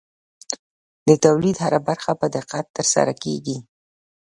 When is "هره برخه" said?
1.63-2.11